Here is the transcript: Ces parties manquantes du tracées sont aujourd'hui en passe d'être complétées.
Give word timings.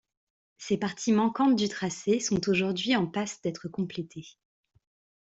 Ces 0.57 0.77
parties 0.79 1.11
manquantes 1.11 1.55
du 1.55 1.69
tracées 1.69 2.19
sont 2.19 2.49
aujourd'hui 2.49 2.95
en 2.95 3.05
passe 3.05 3.39
d'être 3.43 3.67
complétées. 3.67 4.25